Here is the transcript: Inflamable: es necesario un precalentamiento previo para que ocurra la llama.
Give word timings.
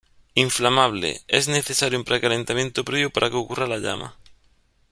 Inflamable: 0.33 1.21
es 1.27 1.47
necesario 1.47 1.95
un 1.99 2.03
precalentamiento 2.05 2.83
previo 2.83 3.11
para 3.11 3.29
que 3.29 3.35
ocurra 3.35 3.67
la 3.67 3.77
llama. 3.77 4.15